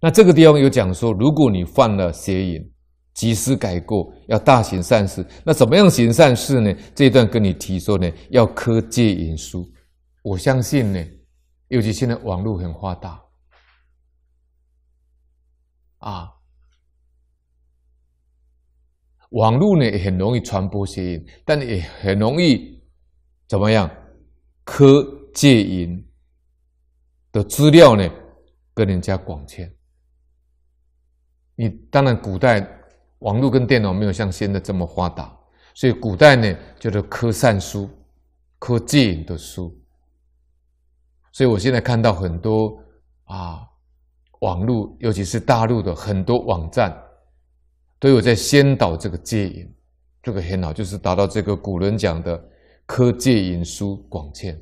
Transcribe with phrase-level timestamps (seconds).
[0.00, 2.72] 那这个地方有讲说，如果你犯了邪淫，
[3.12, 5.26] 及时改过，要大行善事。
[5.44, 6.72] 那怎么样行善事呢？
[6.94, 9.70] 这一段跟你提说呢，要科戒淫书。
[10.22, 11.06] 我相信呢，
[11.68, 13.22] 尤其现在网络很发达，
[15.98, 16.30] 啊，
[19.30, 22.82] 网络呢也很容易传播邪淫，但也很容易
[23.48, 23.90] 怎么样
[24.64, 25.04] 科
[25.34, 26.02] 戒淫
[27.32, 28.08] 的资料呢，
[28.72, 29.70] 跟人家广签。
[31.60, 32.66] 你当然古代。
[33.20, 35.30] 网络跟电脑没有像现在这么发达，
[35.74, 37.86] 所以古代呢叫做科善书、
[38.58, 39.78] 科戒淫的书。
[41.30, 42.82] 所以我现在看到很多
[43.24, 43.60] 啊，
[44.38, 46.98] 网络尤其是大陆的很多网站，
[47.98, 49.70] 都有在先导这个戒淫，
[50.22, 52.42] 这个很好，就是达到这个古人讲的
[52.86, 54.58] 科戒淫书广签。